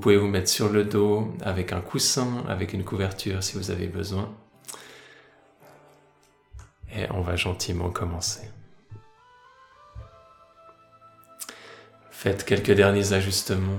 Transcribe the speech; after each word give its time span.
pouvez 0.00 0.16
vous 0.16 0.26
mettre 0.26 0.48
sur 0.48 0.68
le 0.70 0.84
dos 0.84 1.32
avec 1.42 1.72
un 1.72 1.80
coussin, 1.80 2.44
avec 2.48 2.72
une 2.72 2.84
couverture 2.84 3.42
si 3.42 3.56
vous 3.56 3.70
avez 3.70 3.86
besoin. 3.86 4.34
Et 6.92 7.06
on 7.10 7.20
va 7.20 7.36
gentiment 7.36 7.90
commencer. 7.90 8.50
Faites 12.10 12.44
quelques 12.44 12.72
derniers 12.72 13.12
ajustements. 13.12 13.78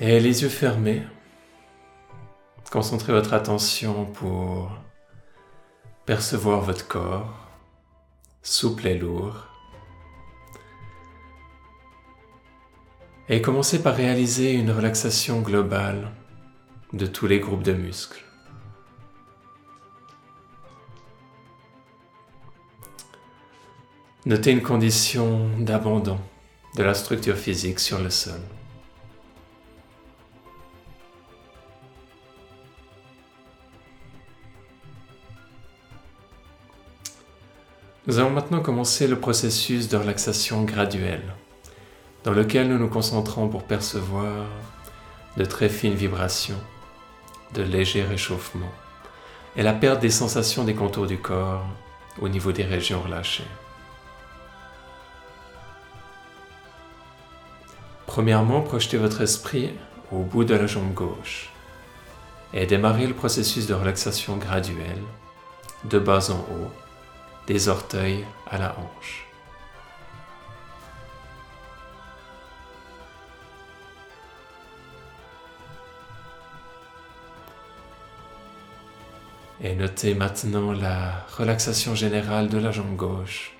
Et 0.00 0.18
les 0.18 0.42
yeux 0.42 0.48
fermés, 0.48 1.02
concentrez 2.70 3.12
votre 3.12 3.34
attention 3.34 4.06
pour 4.06 4.72
percevoir 6.06 6.62
votre 6.62 6.88
corps, 6.88 7.41
souple 8.42 8.88
et 8.88 8.98
lourd. 8.98 9.46
Et 13.28 13.40
commencez 13.40 13.82
par 13.82 13.94
réaliser 13.94 14.52
une 14.52 14.70
relaxation 14.70 15.40
globale 15.40 16.10
de 16.92 17.06
tous 17.06 17.26
les 17.26 17.40
groupes 17.40 17.62
de 17.62 17.72
muscles. 17.72 18.24
Notez 24.26 24.52
une 24.52 24.62
condition 24.62 25.48
d'abandon 25.58 26.18
de 26.76 26.82
la 26.82 26.94
structure 26.94 27.36
physique 27.36 27.80
sur 27.80 28.00
le 28.00 28.10
sol. 28.10 28.40
Nous 38.08 38.18
allons 38.18 38.30
maintenant 38.30 38.58
commencer 38.58 39.06
le 39.06 39.20
processus 39.20 39.88
de 39.88 39.96
relaxation 39.96 40.64
graduelle, 40.64 41.22
dans 42.24 42.32
lequel 42.32 42.68
nous 42.68 42.76
nous 42.76 42.88
concentrons 42.88 43.48
pour 43.48 43.62
percevoir 43.62 44.44
de 45.36 45.44
très 45.44 45.68
fines 45.68 45.94
vibrations, 45.94 46.60
de 47.54 47.62
légers 47.62 48.02
réchauffements 48.02 48.72
et 49.54 49.62
la 49.62 49.72
perte 49.72 50.00
des 50.00 50.10
sensations 50.10 50.64
des 50.64 50.74
contours 50.74 51.06
du 51.06 51.16
corps 51.16 51.64
au 52.20 52.28
niveau 52.28 52.50
des 52.50 52.64
régions 52.64 53.00
relâchées. 53.00 53.46
Premièrement, 58.06 58.62
projetez 58.62 58.96
votre 58.96 59.20
esprit 59.20 59.70
au 60.10 60.24
bout 60.24 60.42
de 60.42 60.56
la 60.56 60.66
jambe 60.66 60.92
gauche 60.92 61.52
et 62.52 62.66
démarrez 62.66 63.06
le 63.06 63.14
processus 63.14 63.68
de 63.68 63.74
relaxation 63.74 64.38
graduelle 64.38 65.04
de 65.84 66.00
bas 66.00 66.30
en 66.30 66.38
haut 66.52 66.81
des 67.46 67.68
orteils 67.68 68.24
à 68.50 68.58
la 68.58 68.76
hanche. 68.78 69.26
Et 79.64 79.76
notez 79.76 80.14
maintenant 80.14 80.72
la 80.72 81.24
relaxation 81.38 81.94
générale 81.94 82.48
de 82.48 82.58
la 82.58 82.72
jambe 82.72 82.96
gauche. 82.96 83.56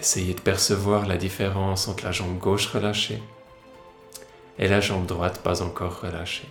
Essayez 0.00 0.34
de 0.34 0.40
percevoir 0.40 1.06
la 1.06 1.16
différence 1.16 1.88
entre 1.88 2.04
la 2.04 2.12
jambe 2.12 2.38
gauche 2.38 2.66
relâchée 2.66 3.22
et 4.58 4.66
la 4.66 4.80
jambe 4.80 5.06
droite 5.06 5.42
pas 5.42 5.62
encore 5.62 6.00
relâchée. 6.00 6.48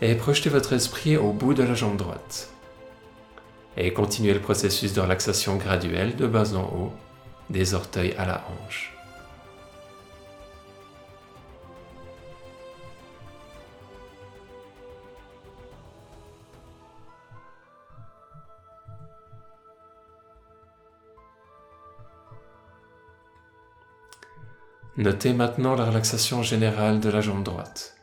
Et 0.00 0.14
projetez 0.14 0.50
votre 0.50 0.72
esprit 0.72 1.16
au 1.16 1.32
bout 1.32 1.54
de 1.54 1.62
la 1.62 1.74
jambe 1.74 1.96
droite. 1.96 2.50
Et 3.76 3.92
continuez 3.92 4.34
le 4.34 4.40
processus 4.40 4.92
de 4.92 5.00
relaxation 5.00 5.56
graduelle 5.56 6.16
de 6.16 6.26
bas 6.26 6.54
en 6.54 6.64
haut, 6.64 6.92
des 7.50 7.74
orteils 7.74 8.14
à 8.16 8.26
la 8.26 8.44
hanche. 8.48 8.94
Notez 24.96 25.32
maintenant 25.32 25.76
la 25.76 25.84
relaxation 25.84 26.42
générale 26.42 26.98
de 26.98 27.08
la 27.08 27.20
jambe 27.20 27.44
droite. 27.44 27.97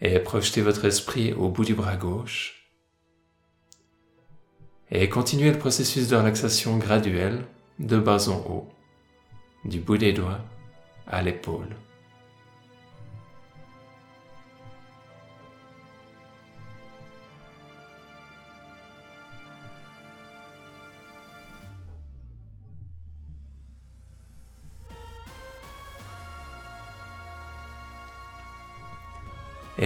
Et 0.00 0.18
projetez 0.18 0.62
votre 0.62 0.84
esprit 0.84 1.32
au 1.32 1.48
bout 1.48 1.64
du 1.64 1.74
bras 1.74 1.96
gauche 1.96 2.56
et 4.90 5.08
continuez 5.08 5.50
le 5.50 5.58
processus 5.58 6.08
de 6.08 6.16
relaxation 6.16 6.78
graduelle 6.78 7.44
de 7.78 7.98
bas 7.98 8.28
en 8.28 8.38
haut, 8.48 8.68
du 9.64 9.80
bout 9.80 9.98
des 9.98 10.12
doigts 10.12 10.40
à 11.08 11.22
l'épaule. 11.22 11.76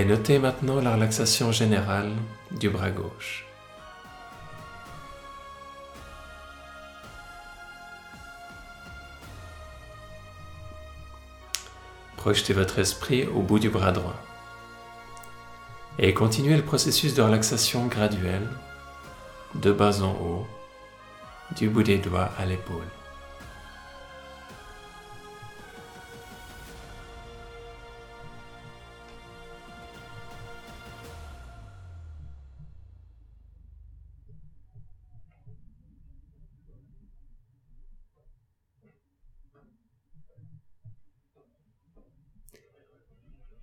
Et 0.01 0.05
notez 0.07 0.39
maintenant 0.39 0.81
la 0.81 0.95
relaxation 0.95 1.53
générale 1.53 2.11
du 2.53 2.71
bras 2.71 2.91
gauche. 2.91 3.45
Projetez 12.17 12.55
votre 12.55 12.79
esprit 12.79 13.27
au 13.27 13.43
bout 13.43 13.59
du 13.59 13.69
bras 13.69 13.93
droit. 13.93 14.17
Et 15.99 16.15
continuez 16.15 16.57
le 16.57 16.65
processus 16.65 17.13
de 17.13 17.21
relaxation 17.21 17.85
graduelle 17.87 18.49
de 19.57 19.71
bas 19.71 20.01
en 20.01 20.13
haut, 20.13 20.47
du 21.57 21.69
bout 21.69 21.83
des 21.83 21.99
doigts 21.99 22.31
à 22.39 22.47
l'épaule. 22.47 23.00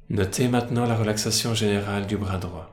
Notez 0.09 0.47
maintenant 0.47 0.85
la 0.85 0.95
relaxation 0.95 1.53
générale 1.53 2.07
du 2.07 2.15
bras 2.15 2.37
droit. 2.37 2.71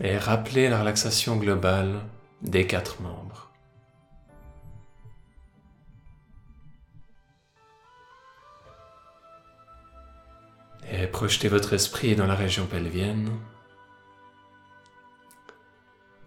Et 0.00 0.16
rappelez 0.16 0.68
la 0.70 0.80
relaxation 0.80 1.36
globale 1.36 2.00
des 2.40 2.66
quatre 2.66 3.02
membres. 3.02 3.50
Et 10.90 11.06
projetez 11.06 11.48
votre 11.48 11.74
esprit 11.74 12.16
dans 12.16 12.26
la 12.26 12.34
région 12.34 12.66
pelvienne. 12.66 13.30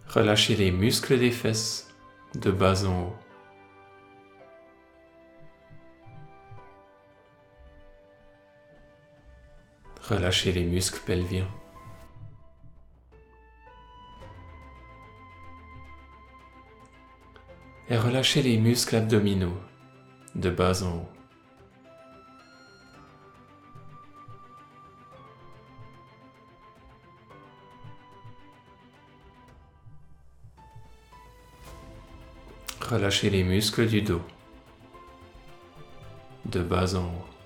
Relâchez 0.06 0.54
les 0.54 0.70
muscles 0.70 1.18
des 1.18 1.30
fesses 1.30 1.88
de 2.34 2.50
bas 2.50 2.84
en 2.84 3.02
haut. 3.02 3.29
Relâchez 10.10 10.50
les 10.50 10.64
muscles 10.64 10.98
pelviens. 11.06 11.46
Et 17.88 17.96
relâchez 17.96 18.42
les 18.42 18.58
muscles 18.58 18.96
abdominaux 18.96 19.56
de 20.34 20.50
bas 20.50 20.82
en 20.82 20.96
haut. 20.96 21.08
Relâchez 32.80 33.30
les 33.30 33.44
muscles 33.44 33.86
du 33.86 34.02
dos 34.02 34.22
de 36.46 36.64
bas 36.64 36.96
en 36.96 37.04
haut. 37.04 37.39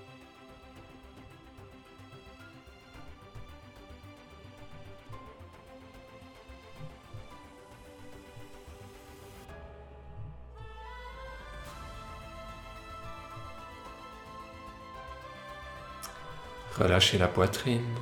Relâchez 16.77 17.17
la 17.17 17.29
poitrine. 17.29 17.95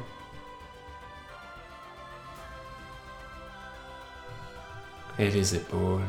Et 5.20 5.30
les 5.30 5.56
épaules. 5.56 6.02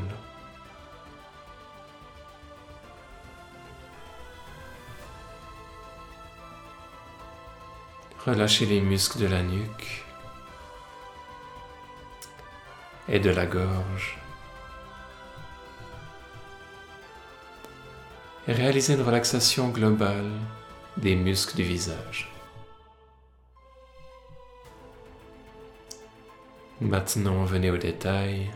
Relâchez 8.25 8.65
les 8.65 8.81
muscles 8.81 9.19
de 9.19 9.27
la 9.27 9.43
nuque 9.43 10.07
et 13.09 13.21
de 13.21 13.29
la 13.29 13.45
gorge. 13.45 14.19
Et 18.49 18.55
réalisez 18.55 18.95
une 18.95 19.03
relaxation 19.03 19.69
globale 19.69 20.33
des 20.97 21.15
muscles 21.15 21.57
du 21.57 21.65
visage. 21.65 22.34
Maintenant, 26.85 27.45
venez 27.45 27.71
au 27.71 27.79
détail. 27.79 28.51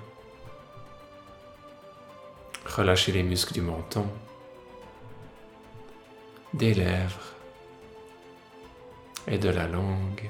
Relâchez 2.67 3.11
les 3.11 3.23
muscles 3.23 3.55
du 3.55 3.63
menton, 3.63 4.07
des 6.53 6.75
lèvres 6.75 7.33
et 9.27 9.39
de 9.39 9.49
la 9.49 9.67
langue. 9.67 10.29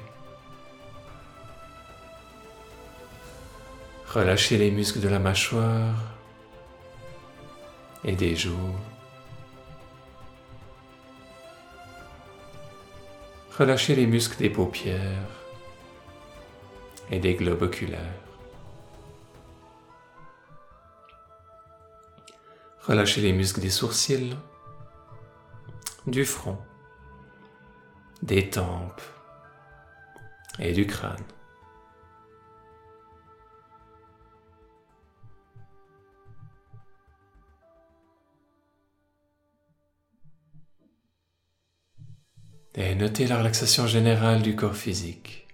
Relâchez 4.07 4.57
les 4.57 4.71
muscles 4.71 5.01
de 5.01 5.09
la 5.09 5.19
mâchoire 5.19 5.97
et 8.05 8.13
des 8.13 8.37
joues. 8.37 8.75
Relâchez 13.57 13.93
les 13.93 14.07
muscles 14.07 14.37
des 14.37 14.49
paupières 14.49 15.38
et 17.11 17.19
des 17.19 17.35
globes 17.35 17.61
oculaires. 17.61 18.13
Relâchez 22.81 23.21
les 23.21 23.33
muscles 23.33 23.61
des 23.61 23.69
sourcils, 23.69 24.35
du 26.07 26.25
front, 26.25 26.57
des 28.21 28.49
tempes 28.49 29.01
et 30.59 30.73
du 30.73 30.87
crâne. 30.87 31.23
Et 42.75 42.95
notez 42.95 43.27
la 43.27 43.39
relaxation 43.39 43.87
générale 43.87 44.41
du 44.41 44.55
corps 44.55 44.73
physique. 44.73 45.48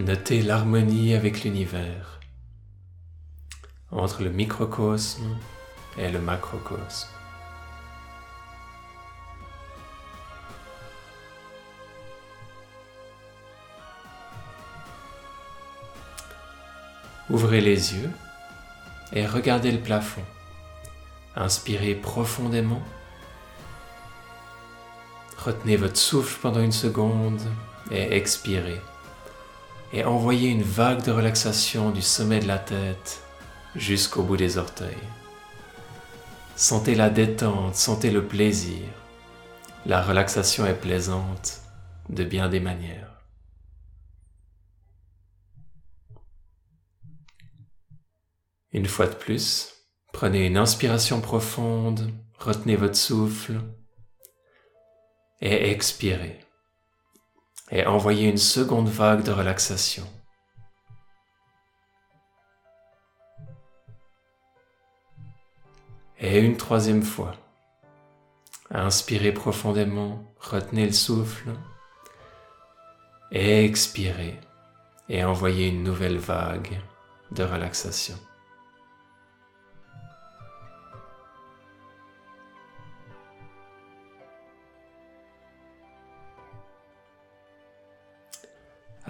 Notez 0.00 0.40
l'harmonie 0.40 1.12
avec 1.12 1.44
l'univers, 1.44 2.20
entre 3.90 4.22
le 4.22 4.30
microcosme 4.30 5.36
et 5.98 6.08
le 6.08 6.18
macrocosme. 6.18 7.10
Ouvrez 17.28 17.60
les 17.60 17.94
yeux 17.94 18.10
et 19.12 19.26
regardez 19.26 19.70
le 19.70 19.80
plafond. 19.80 20.24
Inspirez 21.36 21.94
profondément. 21.94 22.82
Retenez 25.36 25.76
votre 25.76 25.98
souffle 25.98 26.38
pendant 26.40 26.62
une 26.62 26.72
seconde 26.72 27.42
et 27.90 28.16
expirez 28.16 28.80
et 29.92 30.04
envoyez 30.04 30.50
une 30.50 30.62
vague 30.62 31.04
de 31.04 31.10
relaxation 31.10 31.90
du 31.90 32.02
sommet 32.02 32.40
de 32.40 32.46
la 32.46 32.58
tête 32.58 33.22
jusqu'au 33.74 34.22
bout 34.22 34.36
des 34.36 34.58
orteils. 34.58 34.96
Sentez 36.56 36.94
la 36.94 37.10
détente, 37.10 37.74
sentez 37.74 38.10
le 38.10 38.26
plaisir. 38.26 38.84
La 39.86 40.02
relaxation 40.02 40.66
est 40.66 40.74
plaisante 40.74 41.62
de 42.08 42.22
bien 42.24 42.48
des 42.48 42.60
manières. 42.60 43.24
Une 48.72 48.86
fois 48.86 49.06
de 49.06 49.14
plus, 49.14 49.74
prenez 50.12 50.46
une 50.46 50.56
inspiration 50.56 51.20
profonde, 51.20 52.12
retenez 52.38 52.76
votre 52.76 52.96
souffle 52.96 53.60
et 55.40 55.70
expirez 55.70 56.38
et 57.70 57.86
envoyez 57.86 58.28
une 58.28 58.38
seconde 58.38 58.88
vague 58.88 59.22
de 59.22 59.32
relaxation. 59.32 60.06
Et 66.18 66.38
une 66.38 66.56
troisième 66.56 67.02
fois. 67.02 67.32
Inspirez 68.70 69.32
profondément, 69.32 70.22
retenez 70.38 70.86
le 70.86 70.92
souffle. 70.92 71.50
Expirez 73.32 74.38
et 75.08 75.24
envoyez 75.24 75.68
une 75.68 75.82
nouvelle 75.82 76.18
vague 76.18 76.80
de 77.30 77.42
relaxation. 77.42 78.18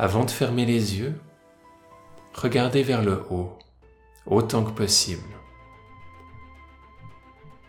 Avant 0.03 0.25
de 0.25 0.31
fermer 0.31 0.65
les 0.65 0.99
yeux, 0.99 1.21
regardez 2.33 2.83
vers 2.83 3.03
le 3.03 3.23
haut 3.29 3.59
autant 4.25 4.65
que 4.65 4.71
possible. 4.71 5.29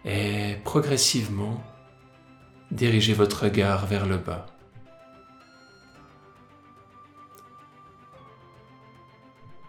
Et 0.06 0.56
progressivement, 0.64 1.62
dirigez 2.72 3.14
votre 3.14 3.44
regard 3.44 3.86
vers 3.86 4.06
le 4.06 4.16
bas. 4.16 4.46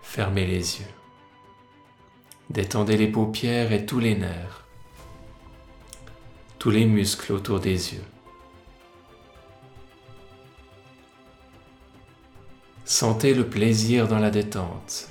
Fermez 0.01 0.47
les 0.47 0.79
yeux. 0.79 0.95
Détendez 2.49 2.97
les 2.97 3.09
paupières 3.09 3.73
et 3.73 3.85
tous 3.87 3.99
les 3.99 4.15
nerfs, 4.15 4.65
tous 6.61 6.71
les 6.71 6.87
muscles 6.87 7.33
autour 7.33 7.59
des 7.59 7.95
yeux. 7.95 8.05
Sentez 13.03 13.35
le 13.35 13.45
plaisir 13.45 14.07
dans 14.07 14.21
la 14.21 14.31
détente. 14.31 15.09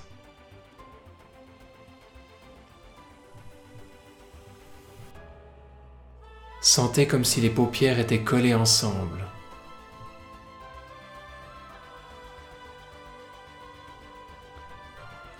Sentez 6.62 7.06
comme 7.06 7.26
si 7.26 7.42
les 7.42 7.50
paupières 7.50 8.00
étaient 8.00 8.22
collées 8.22 8.56
ensemble. 8.56 9.26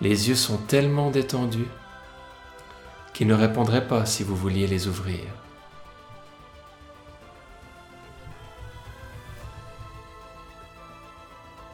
Les 0.02 0.28
yeux 0.28 0.34
sont 0.34 0.58
tellement 0.58 1.10
détendus 1.10 1.70
qu'ils 3.14 3.28
ne 3.28 3.34
répondraient 3.34 3.88
pas 3.88 4.04
si 4.04 4.24
vous 4.24 4.36
vouliez 4.36 4.66
les 4.66 4.88
ouvrir. 4.88 5.41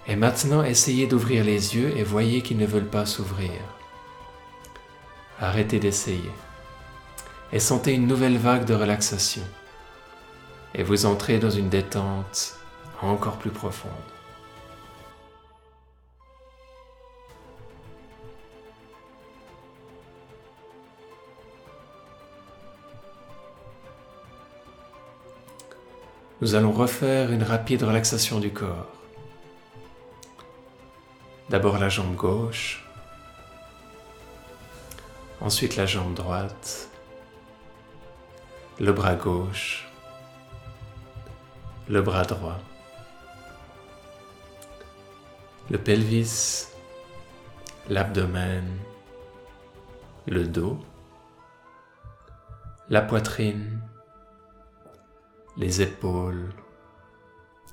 Et 0.08 0.16
maintenant, 0.16 0.62
essayez 0.64 1.06
d'ouvrir 1.06 1.44
les 1.44 1.76
yeux 1.76 1.94
et 1.94 2.02
voyez 2.02 2.40
qu'ils 2.40 2.56
ne 2.56 2.64
veulent 2.64 2.88
pas 2.88 3.04
s'ouvrir. 3.04 3.50
Arrêtez 5.38 5.78
d'essayer. 5.78 6.32
Et 7.52 7.60
sentez 7.60 7.92
une 7.92 8.06
nouvelle 8.06 8.38
vague 8.38 8.64
de 8.64 8.72
relaxation. 8.72 9.42
Et 10.74 10.82
vous 10.82 11.04
entrez 11.04 11.38
dans 11.38 11.50
une 11.50 11.68
détente 11.68 12.58
encore 13.02 13.36
plus 13.36 13.50
profonde. 13.50 13.92
Nous 26.40 26.54
allons 26.54 26.72
refaire 26.72 27.30
une 27.30 27.42
rapide 27.42 27.82
relaxation 27.82 28.38
du 28.38 28.50
corps. 28.50 28.97
D'abord 31.48 31.78
la 31.78 31.88
jambe 31.88 32.14
gauche, 32.14 32.84
ensuite 35.40 35.76
la 35.76 35.86
jambe 35.86 36.14
droite, 36.14 36.90
le 38.78 38.92
bras 38.92 39.14
gauche, 39.14 39.88
le 41.88 42.02
bras 42.02 42.24
droit, 42.24 42.58
le 45.70 45.78
pelvis, 45.78 46.68
l'abdomen, 47.88 48.66
le 50.26 50.46
dos, 50.46 50.78
la 52.90 53.00
poitrine, 53.00 53.80
les 55.56 55.80
épaules, 55.80 56.52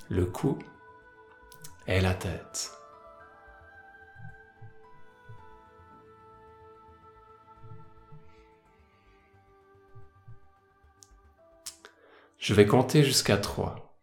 le 0.10 0.26
cou. 0.26 0.58
Et 1.88 2.02
la 2.02 2.16
tête. 2.16 2.72
Je 12.46 12.54
vais 12.54 12.68
compter 12.68 13.04
jusqu'à 13.04 13.38
trois. 13.38 13.98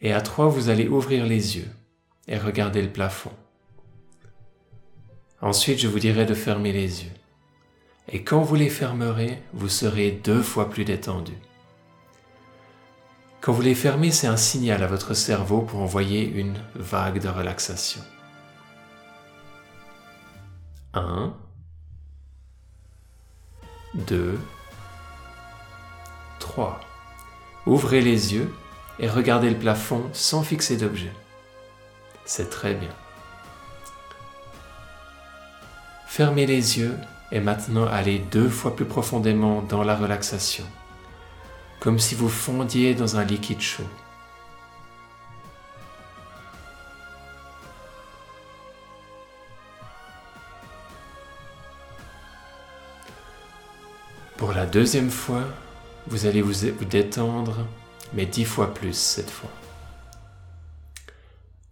Et 0.00 0.14
à 0.14 0.22
trois, 0.22 0.48
vous 0.48 0.70
allez 0.70 0.88
ouvrir 0.88 1.26
les 1.26 1.58
yeux 1.58 1.68
et 2.28 2.38
regarder 2.38 2.80
le 2.80 2.90
plafond. 2.90 3.34
Ensuite, 5.42 5.80
je 5.80 5.86
vous 5.86 5.98
dirai 5.98 6.24
de 6.24 6.32
fermer 6.32 6.72
les 6.72 7.04
yeux. 7.04 7.12
Et 8.08 8.24
quand 8.24 8.40
vous 8.40 8.54
les 8.54 8.70
fermerez, 8.70 9.42
vous 9.52 9.68
serez 9.68 10.12
deux 10.12 10.40
fois 10.40 10.70
plus 10.70 10.86
détendu. 10.86 11.34
Quand 13.42 13.52
vous 13.52 13.60
les 13.60 13.74
fermez, 13.74 14.10
c'est 14.10 14.26
un 14.26 14.38
signal 14.38 14.82
à 14.82 14.86
votre 14.86 15.12
cerveau 15.12 15.60
pour 15.60 15.80
envoyer 15.80 16.26
une 16.26 16.56
vague 16.74 17.20
de 17.20 17.28
relaxation. 17.28 18.00
1, 20.94 21.36
2, 23.94 24.38
3. 26.38 26.80
Ouvrez 27.66 28.00
les 28.00 28.34
yeux 28.34 28.52
et 28.98 29.08
regardez 29.08 29.50
le 29.50 29.58
plafond 29.58 30.08
sans 30.12 30.42
fixer 30.42 30.76
d'objet. 30.76 31.12
C'est 32.24 32.50
très 32.50 32.74
bien. 32.74 32.90
Fermez 36.06 36.46
les 36.46 36.78
yeux 36.78 36.96
et 37.30 37.40
maintenant 37.40 37.86
allez 37.86 38.18
deux 38.18 38.48
fois 38.48 38.74
plus 38.74 38.86
profondément 38.86 39.62
dans 39.62 39.84
la 39.84 39.94
relaxation, 39.94 40.64
comme 41.80 41.98
si 41.98 42.14
vous 42.14 42.28
fondiez 42.28 42.94
dans 42.94 43.16
un 43.16 43.24
liquide 43.24 43.60
chaud. 43.60 43.84
Pour 54.36 54.52
la 54.52 54.66
deuxième 54.66 55.10
fois, 55.10 55.42
vous 56.08 56.26
allez 56.26 56.40
vous, 56.42 56.64
détendre, 56.86 57.66
mais 58.14 58.26
dix 58.26 58.44
fois 58.44 58.72
plus 58.72 58.96
cette 58.96 59.30
fois. 59.30 59.50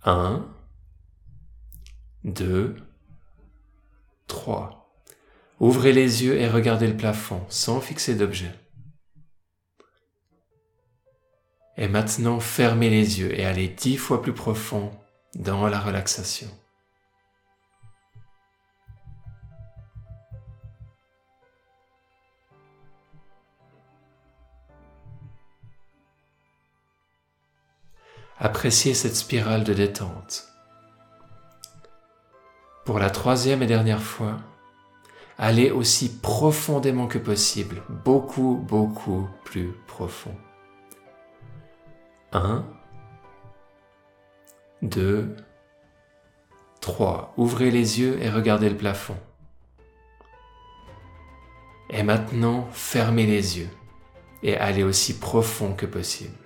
1, 0.04 0.46
2, 2.24 2.76
3. 4.26 5.00
Ouvrez 5.58 5.92
les 5.92 6.24
yeux 6.24 6.38
et 6.38 6.48
regardez 6.48 6.86
le 6.86 6.96
plafond 6.96 7.44
sans 7.48 7.80
fixer 7.80 8.14
d'objet. 8.14 8.52
Et 11.78 11.88
maintenant, 11.88 12.40
fermez 12.40 12.90
les 12.90 13.20
yeux 13.20 13.38
et 13.38 13.44
allez 13.44 13.68
dix 13.68 13.96
fois 13.96 14.22
plus 14.22 14.34
profond 14.34 14.90
dans 15.34 15.66
la 15.66 15.80
relaxation. 15.80 16.48
Appréciez 28.38 28.92
cette 28.92 29.16
spirale 29.16 29.64
de 29.64 29.72
détente. 29.72 30.48
Pour 32.84 32.98
la 32.98 33.08
troisième 33.08 33.62
et 33.62 33.66
dernière 33.66 34.02
fois, 34.02 34.36
allez 35.38 35.70
aussi 35.70 36.20
profondément 36.20 37.06
que 37.06 37.16
possible, 37.16 37.82
beaucoup, 38.04 38.62
beaucoup 38.68 39.26
plus 39.44 39.72
profond. 39.86 40.36
1, 42.32 42.62
2, 44.82 45.34
3. 46.82 47.32
Ouvrez 47.38 47.70
les 47.70 48.00
yeux 48.00 48.22
et 48.22 48.28
regardez 48.28 48.68
le 48.68 48.76
plafond. 48.76 49.16
Et 51.88 52.02
maintenant, 52.02 52.68
fermez 52.70 53.24
les 53.24 53.60
yeux 53.60 53.70
et 54.42 54.58
allez 54.58 54.82
aussi 54.82 55.18
profond 55.18 55.72
que 55.72 55.86
possible. 55.86 56.45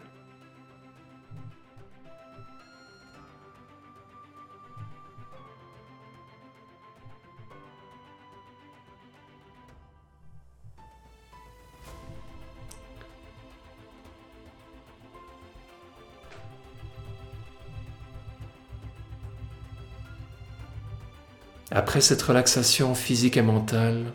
Après 21.72 22.00
cette 22.00 22.22
relaxation 22.22 22.96
physique 22.96 23.36
et 23.36 23.42
mentale, 23.42 24.12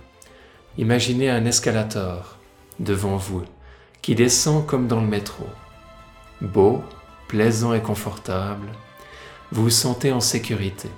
imaginez 0.78 1.30
un 1.30 1.46
escalator 1.46 2.38
devant 2.80 3.16
vous 3.16 3.44
qui 4.02 4.14
descend 4.14 4.66
comme 4.66 4.88
dans 4.88 5.00
le 5.00 5.08
métro. 5.08 5.46
Beau, 6.42 6.84
plaisant 7.30 7.74
et 7.74 7.82
confortable, 7.82 8.68
vous 9.54 9.64
vous 9.64 9.70
sentez 9.70 10.12
en 10.12 10.20
sécurité. 10.20 10.90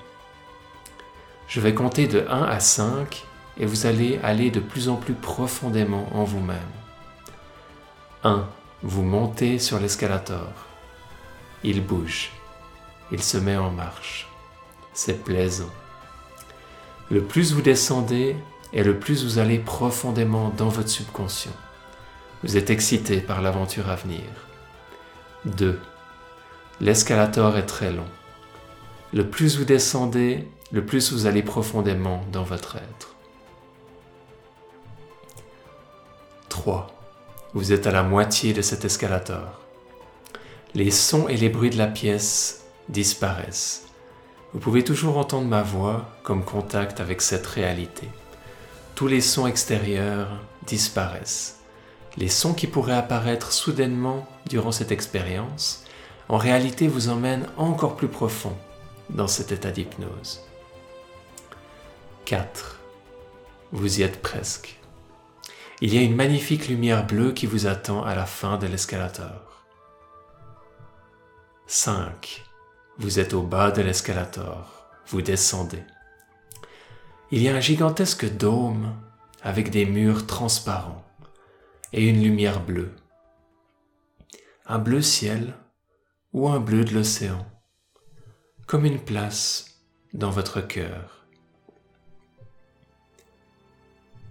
Je 1.48 1.62
vais 1.62 1.76
compter 1.76 2.08
de 2.08 2.26
1 2.28 2.44
à 2.44 2.60
5 2.60 3.24
et 3.60 3.68
vous 3.68 3.86
allez 3.86 4.20
aller 4.24 4.50
de 4.50 4.60
plus 4.60 4.90
en 4.90 4.96
plus 4.96 5.14
profondément 5.14 6.08
en 6.14 6.24
vous-même. 6.24 6.58
1. 8.24 8.48
Vous 8.82 9.04
montez 9.04 9.60
sur 9.60 9.80
l'escalator. 9.80 10.52
Il 11.64 11.86
bouge. 11.86 12.32
Il 13.12 13.22
se 13.22 13.38
met 13.38 13.58
en 13.58 13.70
marche. 13.70 14.28
C'est 14.94 15.24
plaisant. 15.24 15.70
Le 17.10 17.22
plus 17.22 17.54
vous 17.54 17.62
descendez 17.62 18.36
et 18.74 18.84
le 18.84 19.00
plus 19.00 19.24
vous 19.24 19.40
allez 19.40 19.60
profondément 19.60 20.50
dans 20.50 20.68
votre 20.68 20.90
subconscient. 20.90 21.56
Vous 22.44 22.58
êtes 22.58 22.70
excité 22.70 23.22
par 23.22 23.42
l'aventure 23.42 23.90
à 23.90 23.96
venir. 23.96 24.26
2. 25.46 25.80
L'escalator 26.82 27.58
est 27.58 27.66
très 27.66 27.94
long. 27.94 28.08
Le 29.14 29.30
plus 29.30 29.58
vous 29.58 29.64
descendez, 29.64 30.46
le 30.72 30.86
plus 30.86 31.14
vous 31.14 31.28
allez 31.28 31.44
profondément 31.44 32.26
dans 32.34 32.44
votre 32.44 32.76
être. 32.76 33.16
3. 36.50 36.88
Vous 37.54 37.72
êtes 37.72 37.88
à 37.88 37.92
la 37.92 38.04
moitié 38.04 38.52
de 38.52 38.62
cet 38.62 38.84
escalator. 38.84 39.62
Les 40.76 40.92
sons 40.92 41.30
et 41.30 41.38
les 41.38 41.48
bruits 41.48 41.70
de 41.70 41.78
la 41.78 41.88
pièce 41.88 42.66
disparaissent 42.90 43.87
vous 44.58 44.64
pouvez 44.64 44.84
toujours 44.84 45.20
entendre 45.20 45.48
ma 45.48 45.62
voix 45.62 46.10
comme 46.24 46.44
contact 46.44 47.00
avec 47.00 47.22
cette 47.22 47.46
réalité. 47.46 48.10
Tous 48.96 49.06
les 49.06 49.22
sons 49.22 49.46
extérieurs 49.46 50.30
disparaissent. 50.66 51.60
Les 52.18 52.28
sons 52.28 52.56
qui 52.56 52.66
pourraient 52.66 52.98
apparaître 52.98 53.52
soudainement 53.52 54.28
durant 54.50 54.72
cette 54.72 54.92
expérience, 54.92 55.84
en 56.28 56.38
réalité 56.38 56.88
vous 56.88 57.10
emmènent 57.10 57.46
encore 57.58 57.96
plus 57.96 58.08
profond 58.08 58.58
dans 59.12 59.28
cet 59.28 59.52
état 59.52 59.70
d'hypnose. 59.70 60.42
4. 62.26 62.80
Vous 63.74 64.00
y 64.00 64.02
êtes 64.02 64.24
presque. 64.24 64.80
Il 65.82 65.94
y 65.94 66.00
a 66.00 66.02
une 66.02 66.16
magnifique 66.16 66.68
lumière 66.68 67.06
bleue 67.06 67.32
qui 67.32 67.46
vous 67.46 67.68
attend 67.68 68.04
à 68.04 68.16
la 68.16 68.26
fin 68.26 68.58
de 68.58 68.66
l'escalator. 68.66 69.62
5. 71.68 72.47
Vous 73.00 73.20
êtes 73.20 73.34
au 73.34 73.44
bas 73.44 73.70
de 73.70 73.84
l'escalator. 73.84 74.88
Vous 75.08 75.22
descendez. 75.22 75.84
Il 77.30 77.42
y 77.42 77.50
a 77.50 77.56
un 77.56 77.60
gigantesque 77.60 78.26
dôme 78.38 78.96
avec 79.44 79.70
des 79.70 79.86
murs 79.86 80.26
transparents 80.26 81.06
et 81.94 82.08
une 82.08 82.24
lumière 82.24 82.60
bleue. 82.64 82.96
Un 84.66 84.80
bleu 84.80 85.02
ciel 85.02 85.54
ou 86.34 86.50
un 86.50 86.60
bleu 86.60 86.84
de 86.86 86.94
l'océan, 86.94 87.46
comme 88.66 88.86
une 88.86 89.00
place 89.00 89.82
dans 90.14 90.32
votre 90.32 90.62
cœur. 90.62 91.26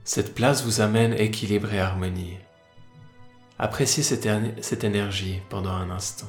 Cette 0.02 0.34
place 0.34 0.64
vous 0.64 0.80
amène 0.80 1.14
équilibre 1.14 1.72
et 1.72 1.80
harmonie. 1.80 2.38
Appréciez 3.58 4.02
cette, 4.02 4.84
énergie 4.84 5.40
pendant 5.48 5.70
un 5.70 5.90
instant. 5.90 6.28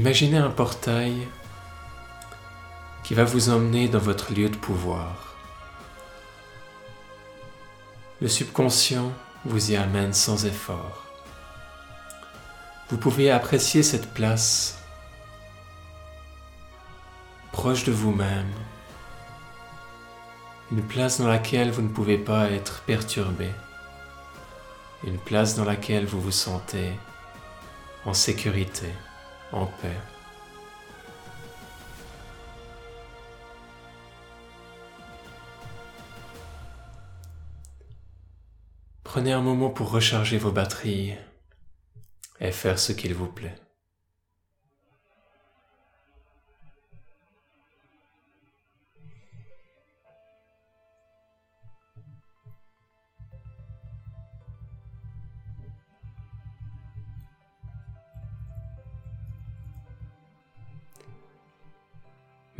Imaginez 0.00 0.38
un 0.38 0.48
portail 0.48 1.28
qui 3.04 3.12
va 3.12 3.24
vous 3.24 3.50
emmener 3.50 3.86
dans 3.86 3.98
votre 3.98 4.32
lieu 4.32 4.48
de 4.48 4.56
pouvoir. 4.56 5.36
Le 8.22 8.26
subconscient 8.26 9.12
vous 9.44 9.72
y 9.72 9.76
amène 9.76 10.14
sans 10.14 10.46
effort. 10.46 11.04
Vous 12.88 12.96
pouvez 12.96 13.30
apprécier 13.30 13.82
cette 13.82 14.14
place 14.14 14.78
proche 17.52 17.84
de 17.84 17.92
vous-même, 17.92 18.54
une 20.72 20.82
place 20.82 21.20
dans 21.20 21.28
laquelle 21.28 21.72
vous 21.72 21.82
ne 21.82 21.92
pouvez 21.92 22.16
pas 22.16 22.50
être 22.50 22.80
perturbé, 22.86 23.50
une 25.04 25.18
place 25.18 25.56
dans 25.56 25.66
laquelle 25.66 26.06
vous 26.06 26.22
vous 26.22 26.32
sentez 26.32 26.90
en 28.06 28.14
sécurité, 28.14 28.94
en 29.52 29.66
paix. 29.66 29.96
Prenez 39.04 39.32
un 39.32 39.40
moment 39.40 39.70
pour 39.70 39.90
recharger 39.90 40.38
vos 40.38 40.52
batteries 40.52 41.14
et 42.38 42.52
faire 42.52 42.78
ce 42.78 42.92
qu'il 42.92 43.12
vous 43.12 43.26
plaît. 43.26 43.56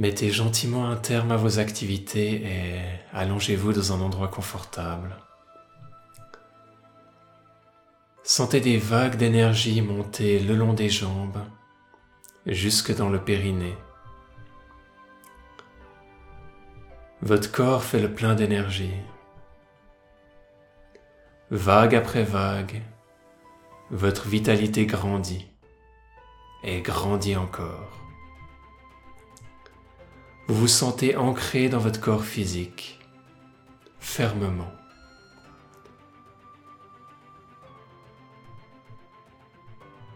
Mettez 0.01 0.31
gentiment 0.31 0.89
un 0.89 0.97
terme 0.97 1.31
à 1.31 1.37
vos 1.37 1.59
activités 1.59 2.43
et 2.43 2.81
allongez-vous 3.13 3.75
dans 3.75 3.93
un 3.93 4.01
endroit 4.01 4.29
confortable. 4.29 5.15
Sentez 8.23 8.63
des 8.63 8.79
vagues 8.79 9.17
d'énergie 9.17 9.83
monter 9.83 10.41
le 10.41 10.55
long 10.55 10.73
des 10.73 10.89
jambes 10.89 11.43
jusque 12.47 12.97
dans 12.97 13.11
le 13.11 13.23
périnée. 13.23 13.77
Votre 17.21 17.53
corps 17.53 17.85
fait 17.85 18.01
le 18.01 18.11
plein 18.11 18.35
d'énergie. 18.35 18.95
Vague 21.51 21.95
après 21.95 22.25
vague, 22.25 22.81
votre 23.91 24.29
vitalité 24.29 24.87
grandit 24.87 25.47
et 26.65 26.81
grandit 26.81 27.37
encore. 27.37 28.00
Vous 30.51 30.63
vous 30.63 30.67
sentez 30.67 31.15
ancré 31.15 31.69
dans 31.69 31.79
votre 31.79 32.01
corps 32.01 32.25
physique, 32.25 32.99
fermement. 34.01 34.73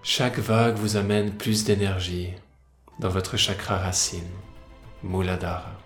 Chaque 0.02 0.40
vague 0.40 0.74
vous 0.74 0.96
amène 0.96 1.36
plus 1.36 1.62
d'énergie 1.62 2.32
dans 2.98 3.10
votre 3.10 3.36
chakra 3.36 3.78
racine, 3.78 4.34
Muladhara. 5.04 5.78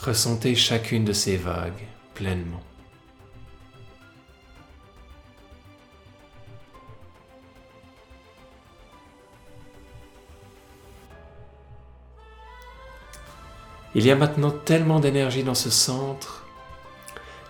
Ressentez 0.00 0.54
chacune 0.54 1.04
de 1.04 1.12
ces 1.12 1.36
vagues 1.36 1.86
pleinement. 2.14 2.62
Il 13.96 14.04
y 14.04 14.10
a 14.10 14.14
maintenant 14.14 14.50
tellement 14.50 15.00
d'énergie 15.00 15.42
dans 15.42 15.54
ce 15.54 15.70
centre 15.70 16.44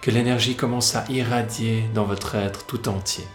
que 0.01 0.13
l'énergie 0.13 0.55
commence 0.55 0.95
à 0.95 1.05
irradier 1.09 1.83
dans 1.93 2.05
votre 2.05 2.37
être 2.37 2.65
tout 2.67 2.89
entier. 2.89 3.27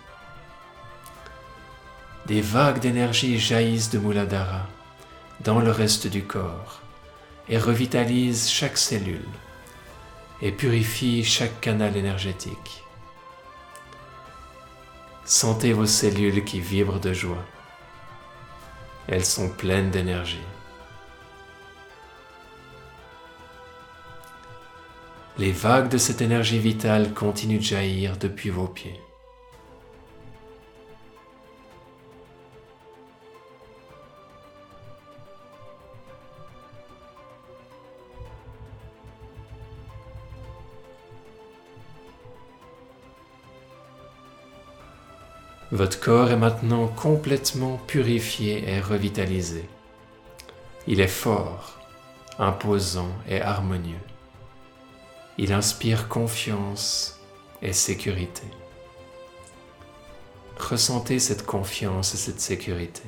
Des 2.28 2.39
vagues 2.39 2.80
d'énergie 2.80 3.38
jaillissent 3.38 3.89
de 3.89 4.00
Muladhara 4.00 4.65
dans 5.41 5.60
le 5.60 5.71
reste 5.71 6.08
du 6.08 6.24
corps 6.24 6.80
et 7.50 7.58
revitalisent 7.58 8.50
chaque 8.50 8.78
cellule 8.78 9.28
et 10.41 10.54
purifient 10.54 11.26
chaque 11.26 11.60
canal 11.60 11.97
énergétique. 11.97 12.86
Sentez 15.26 15.74
vos 15.74 15.86
cellules 15.86 16.45
qui 16.45 16.62
vibrent 16.62 17.02
de 17.02 17.12
joie. 17.12 17.43
Elles 19.10 19.26
sont 19.26 19.50
pleines 19.50 19.91
d'énergie. 19.91 20.39
Les 25.41 25.51
vagues 25.51 25.89
de 25.89 25.97
cette 25.97 26.21
énergie 26.21 26.60
vitale 26.60 27.15
continuent 27.15 27.58
de 27.58 27.63
jaillir 27.63 28.15
depuis 28.15 28.51
vos 28.51 28.67
pieds. 28.67 28.99
Votre 45.71 45.99
corps 45.99 46.30
est 46.30 46.38
maintenant 46.38 46.88
complètement 46.88 47.77
purifié 47.88 48.69
et 48.69 48.80
revitalisé. 48.80 49.67
Il 50.86 51.01
est 51.01 51.08
fort, 51.08 51.80
imposant 52.38 53.10
et 53.27 53.41
harmonieux. 53.41 54.11
Il 55.38 55.54
inspire 55.54 56.08
confiance 56.08 57.20
et 57.62 57.74
sécurité. 57.74 58.44
Ressentez 60.58 61.20
cette 61.20 61.46
confiance 61.46 62.13
et 62.13 62.17
cette 62.17 62.41
sécurité. 62.41 63.04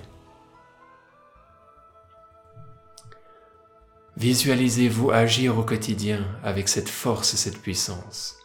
Visualisez-vous 4.17 5.11
agir 5.11 5.57
au 5.57 5.63
quotidien 5.63 6.25
avec 6.43 6.69
cette 6.69 6.89
force 6.89 7.33
et 7.33 7.37
cette 7.37 7.61
puissance. 7.61 8.37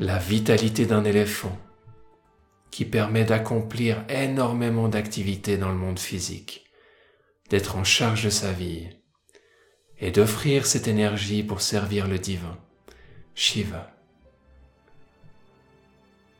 la 0.00 0.18
vitalité 0.18 0.86
d'un 0.86 1.04
éléphant 1.04 1.56
qui 2.70 2.84
permet 2.84 3.24
d'accomplir 3.24 4.04
énormément 4.08 4.88
d'activités 4.88 5.56
dans 5.56 5.68
le 5.68 5.76
monde 5.76 6.00
physique, 6.00 6.63
d'être 7.54 7.76
en 7.76 7.84
charge 7.84 8.24
de 8.24 8.30
sa 8.30 8.50
vie 8.50 8.88
et 10.00 10.10
d'offrir 10.10 10.66
cette 10.66 10.88
énergie 10.88 11.44
pour 11.44 11.60
servir 11.60 12.08
le 12.08 12.18
divin, 12.18 12.58
Shiva, 13.36 13.92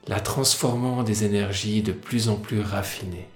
la 0.09 0.19
transformant 0.19 1.05
des 1.05 1.23
énergies 1.23 1.83
de 1.83 1.93
plus 1.93 2.29
en 2.29 2.35
plus 2.35 2.61
raffinées 2.61 3.29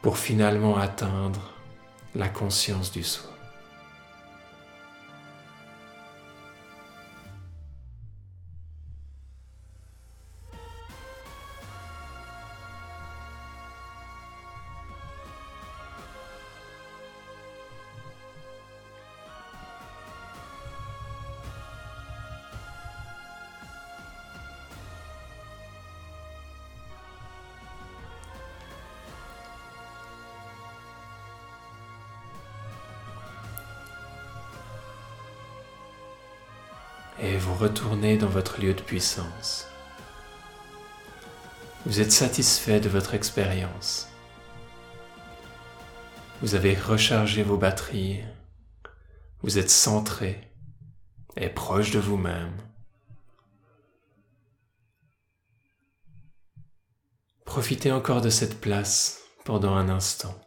pour 0.00 0.16
finalement 0.16 0.78
atteindre 0.78 1.52
la 2.14 2.30
conscience 2.30 2.90
du 2.90 3.02
soi. 3.02 3.37
Et 37.20 37.36
vous 37.36 37.54
retournez 37.54 38.16
dans 38.16 38.28
votre 38.28 38.60
lieu 38.60 38.74
de 38.74 38.80
puissance. 38.80 39.66
Vous 41.86 42.00
êtes 42.00 42.12
satisfait 42.12 42.80
de 42.80 42.88
votre 42.88 43.14
expérience. 43.14 44.08
Vous 46.40 46.54
avez 46.54 46.74
rechargé 46.74 47.42
vos 47.42 47.56
batteries. 47.56 48.22
Vous 49.42 49.58
êtes 49.58 49.70
centré 49.70 50.52
et 51.36 51.48
proche 51.48 51.90
de 51.90 51.98
vous-même. 51.98 52.56
Profitez 57.44 57.90
encore 57.90 58.20
de 58.20 58.30
cette 58.30 58.60
place 58.60 59.22
pendant 59.44 59.74
un 59.74 59.88
instant. 59.88 60.38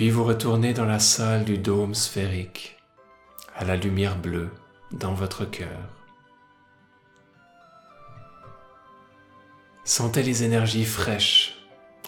Puis 0.00 0.08
vous 0.08 0.24
retournez 0.24 0.72
dans 0.72 0.86
la 0.86 0.98
salle 0.98 1.44
du 1.44 1.58
dôme 1.58 1.94
sphérique, 1.94 2.78
à 3.54 3.66
la 3.66 3.76
lumière 3.76 4.16
bleue 4.16 4.48
dans 4.92 5.12
votre 5.12 5.44
cœur. 5.44 5.78
Sentez 9.84 10.22
les 10.22 10.42
énergies 10.42 10.86
fraîches, 10.86 11.54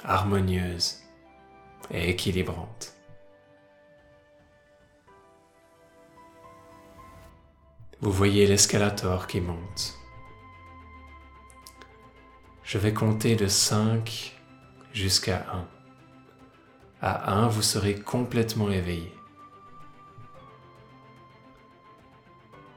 harmonieuses 0.05 1.03
et 1.91 2.09
équilibrantes. 2.09 2.95
Vous 8.01 8.11
voyez 8.11 8.47
l'escalator 8.47 9.27
qui 9.27 9.43
monte. 9.43 9.99
Je 12.65 12.79
vais 12.79 12.95
compter 12.95 13.37
de 13.37 13.49
5 13.49 14.35
jusqu'à 14.95 15.45
1. 15.53 15.82
À 17.05 17.33
1, 17.33 17.49
vous 17.49 17.63
serez 17.63 17.97
complètement 17.97 18.71
éveillé. 18.71 19.13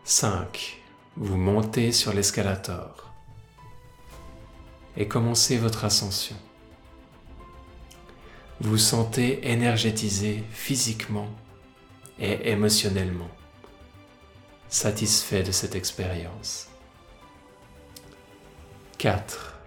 5. 0.03 0.81
Vous 1.15 1.37
montez 1.37 1.91
sur 1.91 2.11
l'escalator 2.11 3.13
et 4.97 5.07
commencez 5.07 5.59
votre 5.59 5.85
ascension. 5.85 6.35
Vous 8.61 8.79
sentez 8.79 9.51
énergétisé 9.51 10.43
physiquement 10.49 11.29
et 12.17 12.49
émotionnellement, 12.49 13.29
satisfait 14.69 15.43
de 15.43 15.51
cette 15.51 15.75
expérience. 15.75 16.67
4. 18.97 19.59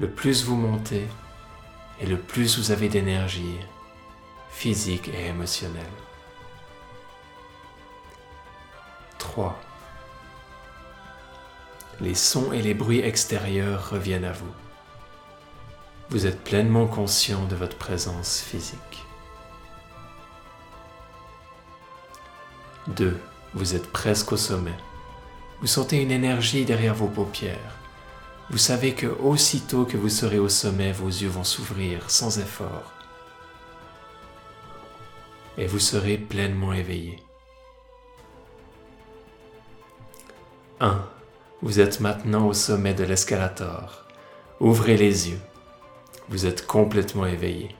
Le 0.00 0.10
plus 0.10 0.44
vous 0.44 0.56
montez 0.56 1.06
et 2.00 2.06
le 2.06 2.18
plus 2.18 2.58
vous 2.58 2.70
avez 2.70 2.88
d'énergie 2.88 3.58
physique 4.50 5.08
et 5.08 5.26
émotionnelle. 5.26 5.84
3. 9.18 9.58
Les 12.00 12.14
sons 12.14 12.52
et 12.52 12.62
les 12.62 12.74
bruits 12.74 13.00
extérieurs 13.00 13.90
reviennent 13.90 14.24
à 14.24 14.32
vous. 14.32 14.52
Vous 16.10 16.26
êtes 16.26 16.42
pleinement 16.44 16.86
conscient 16.86 17.44
de 17.46 17.56
votre 17.56 17.76
présence 17.76 18.40
physique. 18.40 19.04
2. 22.88 23.18
Vous 23.54 23.74
êtes 23.74 23.90
presque 23.90 24.32
au 24.32 24.36
sommet. 24.36 24.76
Vous 25.60 25.66
sentez 25.66 26.00
une 26.00 26.10
énergie 26.10 26.64
derrière 26.64 26.94
vos 26.94 27.08
paupières. 27.08 27.74
Vous 28.48 28.58
savez 28.58 28.94
que 28.94 29.06
aussitôt 29.06 29.84
que 29.84 29.96
vous 29.96 30.08
serez 30.08 30.38
au 30.38 30.48
sommet, 30.48 30.92
vos 30.92 31.08
yeux 31.08 31.28
vont 31.28 31.44
s'ouvrir 31.44 32.08
sans 32.10 32.38
effort. 32.38 32.92
Et 35.58 35.66
vous 35.66 35.80
serez 35.80 36.16
pleinement 36.16 36.72
éveillé. 36.72 37.22
1. 40.80 41.08
Vous 41.62 41.80
êtes 41.80 42.00
maintenant 42.00 42.46
au 42.46 42.52
sommet 42.52 42.94
de 42.94 43.02
l'escalator. 43.02 44.04
Ouvrez 44.60 44.96
les 44.96 45.30
yeux. 45.30 45.40
Vous 46.28 46.46
êtes 46.46 46.66
complètement 46.66 47.26
éveillé. 47.26 47.74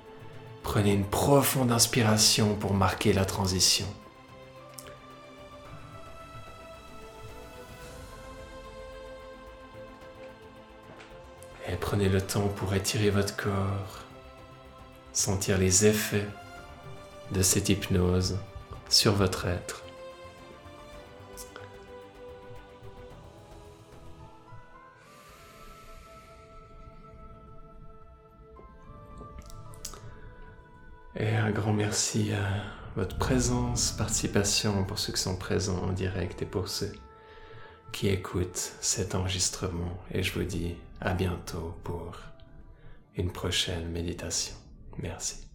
Prenez 0.62 0.94
une 0.94 1.04
profonde 1.04 1.70
inspiration 1.70 2.56
pour 2.56 2.74
marquer 2.74 3.12
la 3.12 3.24
transition. 3.24 3.86
Et 11.68 11.74
prenez 11.74 12.08
le 12.08 12.20
temps 12.20 12.48
pour 12.48 12.74
étirer 12.74 13.10
votre 13.10 13.36
corps, 13.36 14.04
sentir 15.12 15.58
les 15.58 15.84
effets 15.84 16.28
de 17.32 17.42
cette 17.42 17.68
hypnose 17.68 18.38
sur 18.88 19.14
votre 19.14 19.46
être. 19.46 19.82
Et 31.18 31.34
un 31.34 31.50
grand 31.50 31.72
merci 31.72 32.32
à 32.32 32.46
votre 32.94 33.16
présence, 33.16 33.90
participation 33.92 34.84
pour 34.84 34.98
ceux 34.98 35.14
qui 35.14 35.20
sont 35.20 35.36
présents 35.36 35.82
en 35.82 35.92
direct 35.92 36.42
et 36.42 36.46
pour 36.46 36.68
ceux 36.68 36.92
qui 37.92 38.08
écoutent 38.08 38.72
cet 38.80 39.14
enregistrement. 39.14 39.98
Et 40.12 40.22
je 40.22 40.32
vous 40.32 40.44
dis 40.44 40.74
à 41.00 41.14
bientôt 41.14 41.74
pour 41.84 42.18
une 43.16 43.32
prochaine 43.32 43.88
méditation. 43.88 44.54
Merci. 44.98 45.46